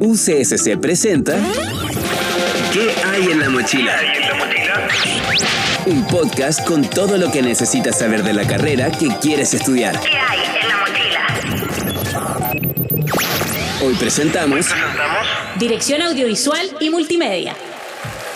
UCSC 0.00 0.78
presenta 0.78 1.38
¿Qué 2.72 2.94
hay 3.06 3.30
en 3.30 3.40
la 3.40 3.48
mochila? 3.48 3.98
Un 5.86 6.06
podcast 6.06 6.62
con 6.66 6.84
todo 6.84 7.16
lo 7.16 7.30
que 7.32 7.40
necesitas 7.40 7.98
saber 7.98 8.22
de 8.22 8.34
la 8.34 8.46
carrera 8.46 8.90
que 8.90 9.08
quieres 9.22 9.54
estudiar. 9.54 9.98
¿Qué 10.00 10.18
hay 10.18 10.40
en 10.60 10.68
la 10.68 10.76
mochila? 10.76 11.26
Hoy 13.82 13.94
presentamos 13.94 14.66
Dirección 15.58 16.02
Audiovisual 16.02 16.76
y 16.80 16.90
Multimedia. 16.90 17.54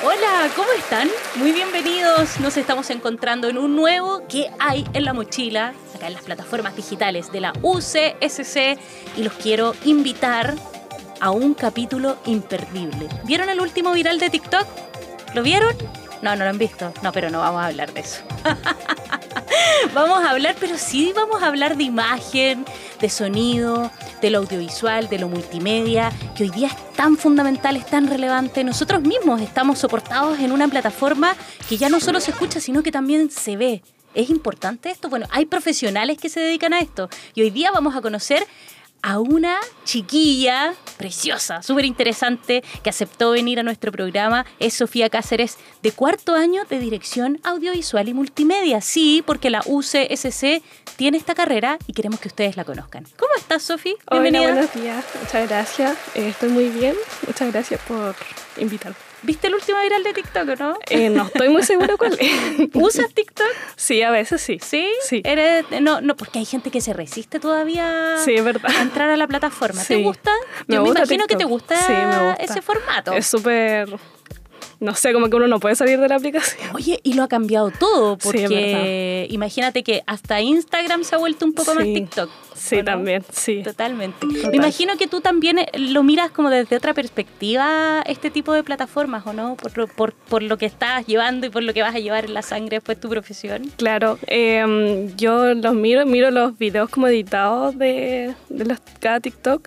Hola, 0.02 0.48
¿cómo 0.56 0.72
están? 0.78 1.10
Muy 1.34 1.52
bienvenidos. 1.52 2.40
Nos 2.40 2.56
estamos 2.56 2.88
encontrando 2.88 3.48
en 3.48 3.58
un 3.58 3.76
nuevo 3.76 4.22
¿Qué 4.28 4.50
hay 4.58 4.86
en 4.94 5.04
la 5.04 5.12
mochila? 5.12 5.74
En 6.00 6.12
las 6.14 6.22
plataformas 6.22 6.74
digitales 6.76 7.30
de 7.30 7.40
la 7.40 7.52
UCSC 7.62 8.78
y 9.16 9.22
los 9.22 9.32
quiero 9.34 9.74
invitar 9.84 10.54
a 11.20 11.30
un 11.30 11.54
capítulo 11.54 12.16
imperdible. 12.24 13.08
¿Vieron 13.24 13.48
el 13.50 13.60
último 13.60 13.92
viral 13.92 14.18
de 14.18 14.30
TikTok? 14.30 14.66
¿Lo 15.34 15.42
vieron? 15.42 15.74
No, 16.22 16.36
no 16.36 16.44
lo 16.44 16.50
han 16.50 16.58
visto. 16.58 16.92
No, 17.02 17.12
pero 17.12 17.30
no 17.30 17.40
vamos 17.40 17.62
a 17.62 17.66
hablar 17.66 17.92
de 17.92 18.00
eso. 18.00 18.22
vamos 19.94 20.24
a 20.24 20.30
hablar, 20.30 20.56
pero 20.58 20.76
sí 20.76 21.12
vamos 21.14 21.42
a 21.42 21.46
hablar 21.46 21.76
de 21.76 21.84
imagen, 21.84 22.64
de 23.00 23.08
sonido, 23.08 23.90
de 24.20 24.30
lo 24.30 24.38
audiovisual, 24.38 25.08
de 25.08 25.18
lo 25.18 25.28
multimedia, 25.28 26.12
que 26.34 26.44
hoy 26.44 26.50
día 26.50 26.68
es 26.68 26.92
tan 26.94 27.16
fundamental, 27.16 27.76
es 27.76 27.86
tan 27.86 28.08
relevante. 28.08 28.64
Nosotros 28.64 29.02
mismos 29.02 29.40
estamos 29.40 29.78
soportados 29.78 30.38
en 30.40 30.52
una 30.52 30.68
plataforma 30.68 31.34
que 31.68 31.76
ya 31.76 31.88
no 31.88 32.00
solo 32.00 32.20
se 32.20 32.32
escucha, 32.32 32.60
sino 32.60 32.82
que 32.82 32.92
también 32.92 33.30
se 33.30 33.56
ve. 33.56 33.82
¿Es 34.14 34.30
importante 34.30 34.90
esto? 34.90 35.08
Bueno, 35.08 35.26
hay 35.30 35.46
profesionales 35.46 36.18
que 36.18 36.28
se 36.28 36.40
dedican 36.40 36.72
a 36.72 36.80
esto. 36.80 37.08
Y 37.34 37.42
hoy 37.42 37.50
día 37.50 37.70
vamos 37.70 37.94
a 37.94 38.00
conocer 38.00 38.46
a 39.02 39.18
una 39.18 39.58
chiquilla 39.84 40.74
preciosa, 40.98 41.62
súper 41.62 41.84
interesante, 41.86 42.62
que 42.82 42.90
aceptó 42.90 43.30
venir 43.30 43.58
a 43.58 43.62
nuestro 43.62 43.92
programa. 43.92 44.44
Es 44.58 44.74
Sofía 44.74 45.08
Cáceres, 45.08 45.56
de 45.82 45.92
cuarto 45.92 46.34
año 46.34 46.64
de 46.68 46.78
Dirección 46.78 47.40
Audiovisual 47.44 48.08
y 48.08 48.14
Multimedia. 48.14 48.80
Sí, 48.80 49.22
porque 49.24 49.48
la 49.48 49.62
UCSC 49.64 50.62
tiene 50.96 51.16
esta 51.16 51.34
carrera 51.34 51.78
y 51.86 51.92
queremos 51.92 52.20
que 52.20 52.28
ustedes 52.28 52.56
la 52.56 52.64
conozcan. 52.64 53.06
¿Cómo 53.16 53.32
estás, 53.36 53.62
Sofi? 53.62 53.96
Bienvenida. 54.10 54.42
Hola, 54.42 54.52
buenos 54.52 54.74
días. 54.74 55.04
Muchas 55.20 55.48
gracias. 55.48 55.98
Eh, 56.14 56.28
estoy 56.28 56.50
muy 56.50 56.68
bien. 56.68 56.94
Muchas 57.26 57.50
gracias 57.50 57.80
por 57.82 58.14
invitarme. 58.58 59.09
¿Viste 59.22 59.48
el 59.48 59.54
último 59.54 59.78
viral 59.82 60.02
de 60.02 60.12
TikTok 60.14 60.48
o 60.48 60.56
no? 60.56 60.78
Eh, 60.88 61.10
no 61.10 61.24
estoy 61.26 61.48
muy 61.50 61.62
segura 61.62 61.96
cuál 61.96 62.16
es. 62.18 62.30
¿Usas 62.74 63.12
TikTok? 63.12 63.46
Sí, 63.76 64.02
a 64.02 64.10
veces 64.10 64.40
sí. 64.40 64.58
¿Sí? 64.62 64.88
Sí. 65.02 65.20
Eres, 65.24 65.64
no, 65.80 66.00
no, 66.00 66.16
porque 66.16 66.38
hay 66.38 66.44
gente 66.46 66.70
que 66.70 66.80
se 66.80 66.92
resiste 66.92 67.38
todavía 67.40 68.16
Sí, 68.24 68.34
es 68.34 68.44
verdad. 68.44 68.70
a 68.78 68.82
entrar 68.82 69.10
a 69.10 69.16
la 69.16 69.26
plataforma. 69.26 69.82
¿Te 69.84 69.96
gusta? 70.02 70.30
Me 70.66 70.76
Yo 70.76 70.82
me 70.82 70.88
gusta 70.88 71.00
imagino 71.04 71.26
que 71.26 71.36
te 71.36 71.44
gusta, 71.44 71.76
Sí, 71.86 71.92
me 71.92 72.06
gusta. 72.06 72.34
ese 72.42 72.62
formato. 72.62 73.12
Es 73.12 73.26
súper... 73.26 73.88
No 74.78 74.94
sé, 74.94 75.12
como 75.12 75.28
que 75.28 75.36
uno 75.36 75.46
no 75.46 75.60
puede 75.60 75.74
salir 75.76 76.00
de 76.00 76.08
la 76.08 76.14
aplicación. 76.16 76.74
Oye, 76.74 77.00
y 77.02 77.12
lo 77.12 77.22
ha 77.22 77.28
cambiado 77.28 77.70
todo, 77.70 78.14
Sí, 78.14 78.20
porque 78.24 79.26
imagínate 79.28 79.82
que 79.82 80.02
hasta 80.06 80.40
Instagram 80.40 81.04
se 81.04 81.14
ha 81.14 81.18
vuelto 81.18 81.44
un 81.44 81.52
poco 81.52 81.74
más. 81.74 81.84
TikTok. 81.84 82.30
Sí, 82.60 82.74
¿o 82.76 82.78
no? 82.80 82.84
también, 82.84 83.24
sí. 83.32 83.62
Totalmente. 83.62 84.18
Total. 84.26 84.50
Me 84.50 84.56
imagino 84.58 84.96
que 84.98 85.06
tú 85.06 85.20
también 85.22 85.58
eh, 85.58 85.66
lo 85.78 86.02
miras 86.02 86.30
como 86.30 86.50
desde 86.50 86.76
otra 86.76 86.92
perspectiva, 86.92 88.02
este 88.06 88.30
tipo 88.30 88.52
de 88.52 88.62
plataformas, 88.62 89.26
¿o 89.26 89.32
no? 89.32 89.56
Por, 89.56 89.76
lo- 89.78 89.86
por, 89.88 90.12
por 90.12 90.42
lo 90.42 90.58
que 90.58 90.66
estás 90.66 91.06
llevando 91.06 91.46
y 91.46 91.50
por 91.50 91.62
lo 91.62 91.72
que 91.72 91.80
vas 91.82 91.94
a 91.94 91.98
llevar 91.98 92.26
en 92.26 92.34
la 92.34 92.42
sangre 92.42 92.76
después 92.76 92.98
de 92.98 93.02
tu 93.02 93.08
profesión. 93.08 93.62
Claro, 93.76 94.18
eh, 94.26 95.10
yo 95.16 95.54
los 95.54 95.74
miro, 95.74 96.04
miro 96.04 96.30
los 96.30 96.58
videos 96.58 96.90
como 96.90 97.08
editados 97.08 97.78
de, 97.78 98.34
de 98.50 98.64
los, 98.66 98.78
cada 99.00 99.20
TikTok 99.20 99.66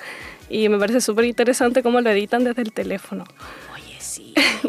y 0.49 0.69
me 0.69 0.77
parece 0.77 1.01
súper 1.01 1.25
interesante 1.25 1.81
cómo 1.81 1.99
lo 1.99 2.09
editan 2.11 2.43
desde 2.43 2.61
el 2.61 2.71
teléfono. 2.73 3.23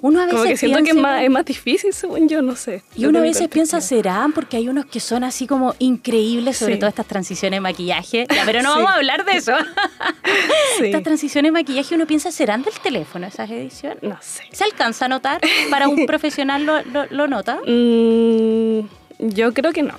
Uno 0.07 0.21
a 0.21 0.25
veces 0.27 0.39
Como 0.39 0.51
que 0.51 0.57
siento 0.59 0.83
que 0.85 0.91
es 0.91 0.97
más, 0.97 1.23
es 1.23 1.31
más 1.31 1.45
difícil, 1.47 1.95
según 1.95 2.29
yo, 2.29 2.43
no 2.43 2.57
sé. 2.57 2.83
Y 2.95 3.07
uno 3.07 3.21
a 3.21 3.23
veces 3.23 3.49
piensa, 3.49 3.81
serán, 3.81 4.33
porque 4.35 4.59
hay 4.59 4.69
unos 4.69 4.85
que 4.85 5.01
son 5.01 5.25
así 5.25 5.47
como 5.47 5.75
increíbles, 5.79 6.59
sobre 6.59 6.75
Sí. 6.75 6.79
todo 6.81 6.91
estas 6.91 7.07
transiciones 7.07 7.57
de 7.57 7.61
maquillaje. 7.63 8.27
Ya, 8.29 8.43
pero 8.45 8.61
no 8.61 8.69
Sí. 8.75 8.77
vamos 8.81 8.91
a 8.91 8.95
hablar 8.97 9.25
de 9.25 9.33
eso. 9.33 9.53
Sí. 10.79 10.87
Estas 10.87 11.03
transiciones 11.05 11.49
de 11.49 11.53
maquillaje, 11.53 11.95
uno 11.95 12.07
piensa, 12.07 12.31
¿serán 12.33 12.63
del 12.63 12.75
teléfono 12.81 13.27
esas 13.27 13.49
ediciones? 13.51 14.03
No 14.03 14.19
sé. 14.21 14.43
¿Se 14.53 14.65
alcanza 14.65 15.07
a 15.07 15.09
notar? 15.09 15.41
¿Para 15.71 15.89
un 15.89 16.05
profesional 16.07 16.67
lo, 16.67 16.83
lo- 16.83 17.07
lo 17.11 17.27
nota? 17.27 17.61
Mm, 17.67 18.81
yo 19.21 19.55
creo 19.55 19.73
que 19.73 19.83
no. 19.83 19.95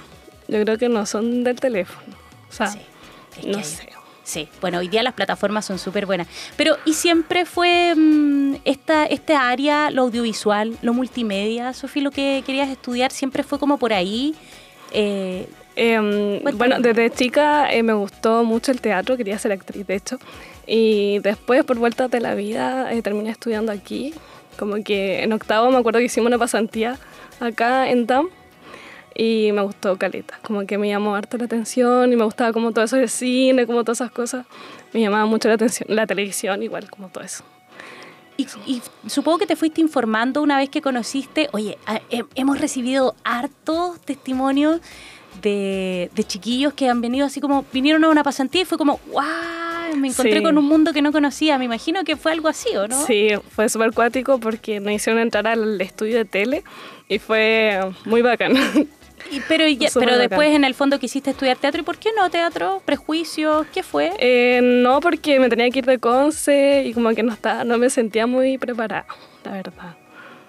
Yo 0.47 0.61
creo 0.63 0.77
que 0.77 0.87
no 0.89 1.05
son 1.07 1.43
del 1.43 1.59
teléfono. 1.59 2.15
O 2.49 2.53
sea, 2.53 2.75
no 3.45 3.63
sé. 3.63 3.89
Sí, 4.25 4.49
bueno, 4.59 4.79
hoy 4.79 4.89
día 4.89 5.01
las 5.03 5.13
plataformas 5.13 5.65
son 5.65 5.79
súper 5.79 6.05
buenas. 6.05 6.27
Pero, 6.57 6.75
¿y 6.83 6.93
siempre 6.93 7.45
fue 7.45 7.93
mm, 7.95 8.55
esta, 8.65 9.05
esta 9.05 9.49
área, 9.49 9.89
lo 9.91 10.01
audiovisual, 10.01 10.77
lo 10.81 10.93
multimedia, 10.93 11.71
Sofía, 11.73 12.03
lo 12.03 12.11
que 12.11 12.43
querías 12.45 12.69
estudiar? 12.69 13.11
¿Siempre 13.11 13.43
fue 13.43 13.59
como 13.59 13.77
por 13.77 13.93
ahí? 13.93 14.35
Eh, 14.91 15.47
Em, 15.75 16.41
bueno, 16.57 16.79
desde 16.79 17.09
chica 17.09 17.71
eh, 17.71 17.83
me 17.83 17.93
gustó 17.93 18.43
mucho 18.45 18.71
el 18.71 18.79
teatro, 18.79 19.17
quería 19.17 19.37
ser 19.37 19.51
actriz, 19.51 19.85
de 19.85 19.95
hecho. 19.95 20.17
Y 20.65 21.19
después, 21.19 21.63
por 21.65 21.77
vueltas 21.77 22.09
de 22.09 22.21
la 22.21 22.33
vida, 22.33 22.93
eh, 22.93 23.01
terminé 23.01 23.29
estudiando 23.29 23.71
aquí. 23.71 24.13
Como 24.57 24.81
que 24.83 25.23
en 25.23 25.33
octavo 25.33 25.69
me 25.69 25.77
acuerdo 25.77 25.99
que 25.99 26.05
hicimos 26.05 26.27
una 26.27 26.37
pasantía 26.37 26.97
acá 27.41 27.89
en 27.89 28.07
DAM 28.07 28.29
y 29.15 29.51
me 29.53 29.61
gustó 29.61 29.97
Caleta. 29.97 30.37
Como 30.43 30.65
que 30.67 30.77
me 30.77 30.89
llamó 30.89 31.15
harto 31.15 31.37
la 31.37 31.45
atención 31.45 32.11
y 32.11 32.15
me 32.15 32.23
gustaba 32.25 32.51
como 32.53 32.71
todo 32.73 32.85
eso 32.85 32.97
de 32.97 33.07
cine, 33.07 33.65
como 33.65 33.83
todas 33.83 34.01
esas 34.01 34.11
cosas. 34.11 34.45
Me 34.93 34.99
llamaba 35.01 35.25
mucho 35.25 35.47
la 35.47 35.53
atención. 35.55 35.87
La 35.89 36.05
televisión 36.05 36.61
igual, 36.63 36.89
como 36.89 37.07
todo 37.09 37.23
eso. 37.23 37.43
Y, 38.37 38.47
y 38.67 38.81
supongo 39.07 39.37
que 39.37 39.45
te 39.47 39.55
fuiste 39.55 39.79
informando 39.79 40.41
una 40.41 40.57
vez 40.57 40.69
que 40.69 40.81
conociste, 40.81 41.47
oye, 41.53 41.77
a- 41.85 42.01
he- 42.09 42.25
hemos 42.35 42.59
recibido 42.59 43.15
hartos 43.23 44.01
testimonios 44.01 44.81
de, 45.41 46.09
de 46.13 46.23
chiquillos 46.25 46.73
que 46.73 46.89
han 46.89 46.99
venido 46.99 47.25
así 47.25 47.39
como, 47.39 47.63
vinieron 47.71 48.03
a 48.03 48.09
una 48.09 48.23
pasantía 48.23 48.63
y 48.63 48.65
fue 48.65 48.77
como, 48.77 48.99
wow, 49.13 49.95
me 49.97 50.09
encontré 50.09 50.37
Sí. 50.37 50.43
con 50.43 50.57
un 50.57 50.65
mundo 50.65 50.91
que 50.91 51.01
no 51.01 51.13
conocía. 51.13 51.57
Me 51.57 51.63
imagino 51.65 52.03
que 52.03 52.17
fue 52.17 52.33
algo 52.33 52.49
así, 52.49 52.75
¿o 52.75 52.87
no? 52.89 53.05
Sí, 53.05 53.29
fue 53.51 53.69
súper 53.69 53.93
cuático 53.93 54.37
porque 54.39 54.81
nos 54.81 54.91
hicieron 54.91 55.21
entrar 55.21 55.47
al 55.47 55.79
estudio 55.79 56.17
de 56.17 56.25
tele 56.25 56.63
y 57.07 57.19
fue 57.19 57.79
muy 58.05 58.21
bacán. 58.21 58.53
Y- 59.31 59.41
pero, 59.47 59.67
ya- 59.67 59.89
Súper 59.89 60.07
pero 60.09 60.19
después 60.19 60.49
en 60.53 60.63
el 60.63 60.73
fondo 60.75 60.99
quisiste 60.99 61.31
estudiar 61.31 61.57
teatro. 61.57 61.81
¿Y 61.81 61.83
por 61.83 61.97
qué 61.97 62.09
no 62.15 62.29
teatro? 62.29 62.81
¿Prejuicios? 62.85 63.65
¿Qué 63.73 63.83
fue? 63.83 64.11
Eh, 64.19 64.59
no, 64.63 64.99
porque 64.99 65.39
me 65.39 65.49
tenía 65.49 65.69
que 65.69 65.79
ir 65.79 65.85
de 65.85 65.97
Conce 65.99 66.83
y 66.85 66.93
como 66.93 67.09
que 67.11 67.23
no, 67.23 67.33
estaba, 67.33 67.63
no 67.63 67.77
me 67.77 67.89
sentía 67.89 68.27
muy 68.27 68.57
preparada, 68.57 69.05
la 69.43 69.51
verdad. 69.51 69.95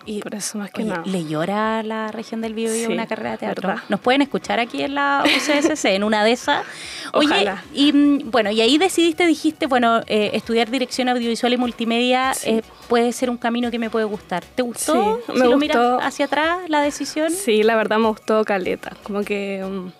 Y, 0.08 0.20
Por 0.20 0.36
eso 0.36 0.56
más 0.58 0.70
que 0.70 0.82
oye, 0.82 0.90
nada. 0.90 1.02
¿Le 1.04 1.24
llora 1.24 1.82
la 1.82 2.12
región 2.12 2.40
del 2.40 2.54
Biobío 2.54 2.86
Sí, 2.86 2.92
una 2.92 3.06
carrera 3.08 3.32
de 3.32 3.38
teatro? 3.38 3.68
verdad. 3.68 3.82
Nos 3.88 3.98
pueden 3.98 4.22
escuchar 4.22 4.60
aquí 4.60 4.80
en 4.82 4.94
la 4.94 5.24
UCSC, 5.24 5.84
en 5.86 6.04
una 6.04 6.22
de 6.22 6.30
esas. 6.32 6.64
Oye, 7.12 7.26
Ojalá. 7.28 7.64
y 7.74 7.92
mm, 7.92 8.30
bueno, 8.30 8.52
y 8.52 8.60
ahí 8.60 8.78
decidiste, 8.78 9.26
dijiste, 9.26 9.66
bueno, 9.66 10.02
eh, 10.06 10.30
estudiar 10.34 10.70
dirección 10.70 11.08
audiovisual 11.08 11.52
y 11.52 11.56
multimedia 11.56 12.34
Sí. 12.34 12.50
eh, 12.50 12.62
puede 12.88 13.12
ser 13.12 13.30
un 13.30 13.36
camino 13.36 13.70
que 13.72 13.80
me 13.80 13.90
puede 13.90 14.04
gustar. 14.04 14.44
¿Te 14.44 14.62
gustó? 14.62 14.92
Sí, 15.26 15.32
si 15.32 15.38
me 15.40 15.48
lo 15.48 15.56
miras 15.58 15.76
gustó. 15.76 15.98
hacia 16.00 16.26
atrás, 16.26 16.58
la 16.68 16.80
decisión. 16.82 17.32
Sí, 17.32 17.64
la 17.64 17.74
verdad 17.74 17.98
me 17.98 18.06
gustó 18.08 18.44
Caleta. 18.44 18.92
Como 19.02 19.22
que, 19.24 19.60
um, 19.64 19.90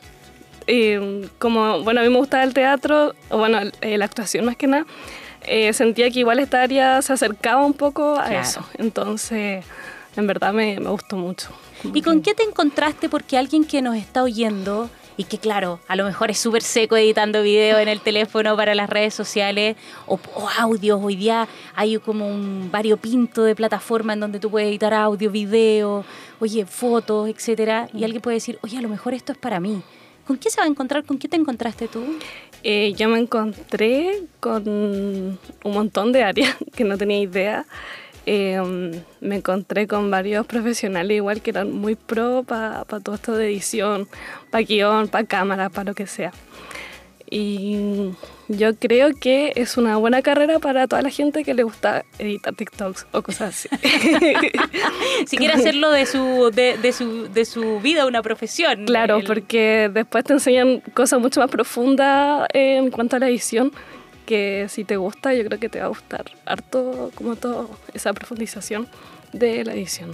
eh, 0.69 1.29
como, 1.39 1.83
bueno, 1.83 2.01
a 2.01 2.05
mí 2.05 2.11
me 2.11 2.19
gustaba 2.19 2.45
el 2.45 2.55
teatro, 2.55 3.13
o 3.29 3.39
bueno, 3.39 3.59
eh, 3.81 3.99
la 3.99 4.05
actuación 4.05 4.45
más 4.45 4.57
que 4.57 4.69
nada. 4.69 4.87
sentía 5.73 6.11
que 6.11 6.21
igual 6.21 6.39
esta 6.41 6.61
área 6.63 7.01
se 7.03 7.13
acercaba 7.13 7.65
un 7.65 7.73
poco 7.75 8.17
a 8.19 8.25
Claro. 8.27 8.41
eso. 8.41 8.67
Entonces, 8.79 9.65
en 10.17 10.27
verdad 10.27 10.53
me, 10.53 10.79
me 10.81 10.91
gustó 10.91 11.17
mucho. 11.17 11.51
¿Y 11.95 12.03
con 12.03 12.23
qué 12.23 12.35
te 12.35 12.43
encontraste? 12.43 13.09
Porque 13.09 13.39
alguien 13.39 13.65
que 13.65 13.83
nos 13.83 13.97
está 13.97 14.23
oyendo 14.23 14.91
y 15.17 15.25
que 15.25 15.39
claro, 15.39 15.81
a 15.89 15.97
lo 15.97 16.05
mejor 16.05 16.31
es 16.31 16.39
súper 16.39 16.63
seco 16.63 16.97
editando 16.97 17.43
video 17.43 17.79
en 17.79 17.89
el 17.89 18.01
teléfono 18.01 18.57
para 18.57 18.75
las 18.75 18.91
redes 18.91 19.15
sociales 19.15 19.77
o, 20.07 20.21
o 20.35 20.49
audios, 20.59 21.01
hoy 21.03 21.17
día 21.17 21.49
hay 21.75 21.97
como 21.99 22.29
un 22.29 22.69
variopinto 22.71 23.45
de 23.45 23.55
plataformas 23.55 24.15
en 24.15 24.21
donde 24.21 24.41
tú 24.41 24.51
puedes 24.51 24.69
editar 24.69 24.93
audio, 24.93 25.31
video, 25.31 26.05
oye, 26.39 26.67
fotos, 26.67 27.29
etcétera, 27.29 27.89
y 27.95 28.05
alguien 28.05 28.21
puede 28.21 28.37
decir, 28.37 28.59
oye, 28.63 28.77
a 28.77 28.83
lo 28.83 28.89
mejor 28.89 29.15
esto 29.15 29.33
es 29.33 29.39
para 29.39 29.59
mí. 29.59 29.83
¿Con 30.27 30.39
qué 30.39 30.51
se 30.51 30.61
va 30.61 30.65
a 30.65 30.69
encontrar? 30.69 31.05
¿Con 31.05 31.19
qué 31.19 31.29
te 31.29 31.37
encontraste 31.37 31.87
tú? 31.87 32.03
Eh, 32.65 32.95
yo 32.97 33.09
me 33.09 33.19
encontré 33.21 34.25
con 34.41 34.67
un 34.67 35.39
montón 35.63 36.11
de 36.11 36.25
áreas 36.25 36.57
que 36.75 36.83
no 36.83 36.99
tenía 36.99 37.21
idea. 37.21 37.65
Eh, 38.29 38.61
me 39.21 39.37
encontré 39.37 39.87
con 39.87 40.11
varios 40.11 40.47
profesionales 40.47 41.17
igual 41.17 41.41
que 41.43 41.51
eran 41.51 41.73
muy 41.73 41.95
pro 41.95 42.43
para 42.47 42.85
todo 42.85 43.15
esto 43.15 43.37
de 43.37 43.47
edición, 43.47 44.09
para 44.51 44.63
guion, 44.65 45.07
para 45.09 45.25
cámara, 45.27 45.71
para 45.71 45.91
lo 45.91 45.95
que 45.95 46.07
sea. 46.09 46.33
Y 47.29 48.11
yo 48.49 48.77
creo 48.77 49.11
que 49.21 49.53
es 49.57 49.77
una 49.77 49.97
buena 49.97 50.23
carrera 50.23 50.61
para 50.61 50.87
toda 50.87 51.03
la 51.03 51.11
gente 51.11 51.43
que 51.43 51.55
le 51.55 51.65
gusta 51.65 52.05
editar 52.21 52.55
TikToks 52.55 53.07
o 53.13 53.23
cosas 53.23 53.67
así. 53.67 53.69
Si 55.27 55.37
quiere 55.37 55.55
hacerlo 55.55 55.91
de 55.91 56.07
su, 56.07 56.51
de, 56.55 56.77
de 56.79 56.93
su, 56.93 57.29
de 57.33 57.45
su 57.45 57.81
vida 57.81 58.07
una 58.07 58.23
profesión. 58.23 58.85
Claro, 58.87 59.17
el- 59.17 59.25
porque 59.25 59.91
después 59.93 60.23
te 60.25 60.35
enseñan 60.35 60.81
cosas 60.95 61.19
mucho 61.21 61.41
más 61.41 61.51
profundas 61.51 62.47
en 62.53 62.91
cuanto 62.91 63.17
a 63.17 63.19
la 63.19 63.29
edición 63.29 63.73
que 64.27 64.67
si 64.69 64.85
te 64.85 64.97
gusta, 64.99 65.33
yo 65.33 65.45
creo 65.47 65.59
que 65.59 65.69
te 65.71 65.79
va 65.79 65.87
a 65.87 65.89
gustar 65.89 66.25
harto 66.45 67.11
como 67.15 67.37
todo 67.37 67.71
esa 67.95 68.13
profundización 68.13 68.87
de 69.33 69.65
la 69.65 69.73
edición. 69.73 70.11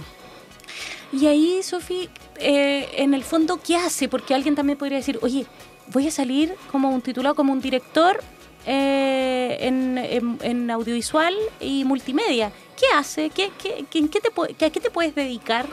Y 1.11 1.27
ahí, 1.27 1.61
Sofi, 1.61 2.09
eh, 2.39 2.87
en 2.97 3.13
el 3.13 3.23
fondo, 3.23 3.59
¿qué 3.65 3.75
hace? 3.75 4.07
Porque 4.07 4.33
alguien 4.33 4.55
también 4.55 4.77
podría 4.77 4.97
decir, 4.97 5.19
oye, 5.21 5.45
voy 5.91 6.07
a 6.07 6.11
salir 6.11 6.53
como 6.71 6.89
un 6.89 7.01
titulado, 7.01 7.35
como 7.35 7.51
un 7.53 7.61
director 7.61 8.19
eh, 8.65 9.57
en, 9.59 9.97
en- 9.97 10.39
en 10.41 10.71
audiovisual 10.71 11.33
y 11.59 11.83
multimedia. 11.85 12.51
¿Qué 12.79 12.85
hace? 12.95 13.29
¿Qué, 13.29 13.51
qué, 13.61 13.85
qué- 13.91 14.09
qué 14.09 14.19
te, 14.21 14.65
¿A 14.65 14.69
qué 14.69 14.79
te 14.79 14.89
puedes 14.89 15.13
dedicar? 15.13 15.67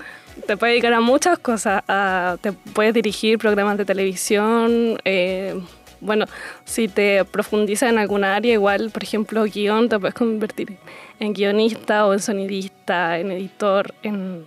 Te 0.47 0.57
puedes 0.57 0.75
dedicar 0.75 0.93
a 0.95 1.01
muchas 1.01 1.39
cosas. 1.39 1.83
a- 1.89 2.37
te 2.41 2.53
puedes 2.53 2.93
dirigir 2.93 3.39
programas 3.39 3.79
de 3.79 3.85
televisión. 3.85 4.99
eh, 5.05 5.59
bueno, 6.01 6.27
si 6.65 6.89
te 6.89 7.25
profundizas 7.25 7.91
en 7.91 7.99
alguna 7.99 8.37
área, 8.37 8.53
igual, 8.53 8.91
por 8.91 9.03
ejemplo, 9.03 9.45
guion, 9.45 9.89
te 9.89 9.99
puedes 9.99 10.15
convertir 10.15 10.77
en 11.19 11.33
guionista 11.33 12.07
o 12.07 12.13
en 12.13 12.21
sonidista, 12.21 13.19
en 13.19 13.31
editor, 13.31 13.95
en, 14.03 14.45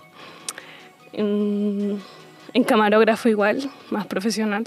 en, 1.14 2.64
camarógrafo 2.66 3.30
igual, 3.30 3.70
más 3.92 4.08
profesional. 4.08 4.66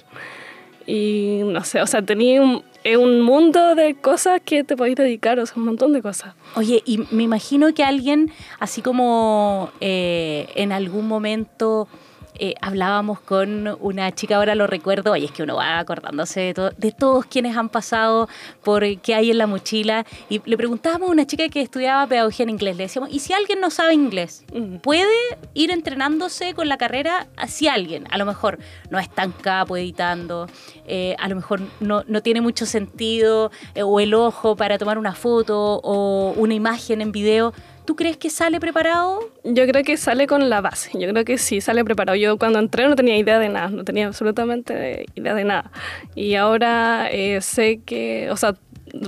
Y 0.86 1.40
no 1.44 1.64
sé, 1.64 1.82
o 1.82 1.86
sea, 1.86 2.00
tenía 2.00 2.40
un, 2.40 2.62
es 2.84 2.96
un 2.96 3.20
mundo 3.20 3.74
de 3.74 3.96
cosas 3.96 4.40
que 4.44 4.62
te 4.62 4.76
podéis 4.76 4.94
dedicar, 4.94 5.40
o 5.40 5.46
sea, 5.46 5.56
un 5.56 5.64
montón 5.64 5.92
de 5.92 6.00
cosas. 6.00 6.34
Oye, 6.54 6.82
y 6.86 6.98
me 7.10 7.24
imagino 7.24 7.74
que 7.74 7.82
alguien, 7.82 8.30
así 8.60 8.82
como 8.82 9.72
eh, 9.80 10.48
en 10.54 10.70
algún 10.70 11.08
momento 11.08 11.88
eh, 12.38 12.54
hablábamos 12.60 13.20
con 13.20 13.76
una 13.80 14.12
chica, 14.14 14.36
ahora 14.36 14.54
lo 14.54 14.66
recuerdo, 14.66 15.12
oye, 15.12 15.26
es 15.26 15.32
que 15.32 15.42
uno 15.42 15.56
va 15.56 15.78
acordándose 15.78 16.40
de, 16.40 16.54
to- 16.54 16.70
de 16.70 16.92
todos 16.92 17.26
quienes 17.26 17.56
han 17.56 17.68
pasado 17.68 18.28
por 18.62 18.84
qué 19.00 19.14
hay 19.14 19.30
en 19.30 19.38
la 19.38 19.46
mochila, 19.46 20.04
y 20.28 20.40
le 20.44 20.56
preguntábamos 20.56 21.08
a 21.08 21.12
una 21.12 21.26
chica 21.26 21.48
que 21.48 21.60
estudiaba 21.60 22.06
pedagogía 22.06 22.44
en 22.44 22.50
inglés, 22.50 22.76
le 22.76 22.84
decíamos, 22.84 23.10
¿y 23.12 23.18
si 23.20 23.32
alguien 23.32 23.60
no 23.60 23.70
sabe 23.70 23.94
inglés? 23.94 24.44
¿Puede 24.82 25.06
ir 25.54 25.70
entrenándose 25.70 26.54
con 26.54 26.68
la 26.68 26.76
carrera 26.76 27.26
hacia 27.36 27.74
alguien? 27.74 28.06
A 28.10 28.18
lo 28.18 28.26
mejor 28.26 28.58
no 28.90 28.98
es 28.98 29.08
tan 29.10 29.32
capo 29.32 29.76
editando, 29.76 30.46
eh, 30.86 31.16
a 31.18 31.28
lo 31.28 31.36
mejor 31.36 31.60
no, 31.80 32.04
no 32.06 32.22
tiene 32.22 32.40
mucho 32.40 32.66
sentido 32.66 33.50
eh, 33.74 33.82
o 33.82 34.00
el 34.00 34.14
ojo 34.14 34.56
para 34.56 34.78
tomar 34.78 34.98
una 34.98 35.14
foto 35.14 35.80
o 35.82 36.32
una 36.36 36.54
imagen 36.54 37.00
en 37.00 37.12
video. 37.12 37.52
¿Tú 37.86 37.94
crees 37.94 38.16
que 38.16 38.30
sale 38.30 38.58
preparado? 38.58 39.20
Yo 39.44 39.64
creo 39.66 39.84
que 39.84 39.96
sale 39.96 40.26
con 40.26 40.50
la 40.50 40.60
base. 40.60 40.90
Yo 40.94 41.08
creo 41.08 41.24
que 41.24 41.38
sí 41.38 41.60
sale 41.60 41.84
preparado. 41.84 42.16
Yo 42.16 42.36
cuando 42.36 42.58
entré 42.58 42.88
no 42.88 42.96
tenía 42.96 43.16
idea 43.16 43.38
de 43.38 43.48
nada, 43.48 43.68
no 43.68 43.84
tenía 43.84 44.08
absolutamente 44.08 45.06
idea 45.14 45.34
de 45.34 45.44
nada. 45.44 45.70
Y 46.16 46.34
ahora 46.34 47.08
eh, 47.12 47.40
sé 47.40 47.80
que, 47.86 48.28
o 48.30 48.36
sea, 48.36 48.56